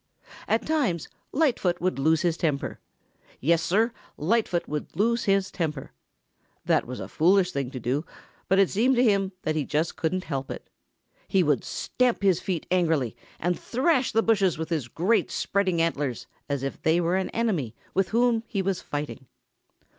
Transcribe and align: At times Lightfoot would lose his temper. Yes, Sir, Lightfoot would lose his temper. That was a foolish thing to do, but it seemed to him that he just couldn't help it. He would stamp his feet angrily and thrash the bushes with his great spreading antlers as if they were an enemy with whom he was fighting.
At 0.47 0.65
times 0.65 1.07
Lightfoot 1.31 1.79
would 1.79 1.99
lose 1.99 2.23
his 2.23 2.35
temper. 2.35 2.79
Yes, 3.39 3.61
Sir, 3.61 3.91
Lightfoot 4.17 4.67
would 4.67 4.87
lose 4.95 5.25
his 5.25 5.51
temper. 5.51 5.91
That 6.65 6.87
was 6.87 6.99
a 6.99 7.07
foolish 7.07 7.51
thing 7.51 7.69
to 7.69 7.79
do, 7.79 8.03
but 8.47 8.57
it 8.57 8.71
seemed 8.71 8.95
to 8.95 9.03
him 9.03 9.31
that 9.43 9.55
he 9.55 9.63
just 9.63 9.97
couldn't 9.97 10.23
help 10.23 10.49
it. 10.49 10.67
He 11.27 11.43
would 11.43 11.63
stamp 11.63 12.23
his 12.23 12.39
feet 12.39 12.65
angrily 12.71 13.15
and 13.39 13.59
thrash 13.59 14.11
the 14.11 14.23
bushes 14.23 14.57
with 14.57 14.69
his 14.69 14.87
great 14.87 15.29
spreading 15.29 15.83
antlers 15.83 16.25
as 16.49 16.63
if 16.63 16.81
they 16.81 16.99
were 16.99 17.15
an 17.15 17.29
enemy 17.29 17.75
with 17.93 18.09
whom 18.09 18.43
he 18.47 18.63
was 18.63 18.81
fighting. 18.81 19.27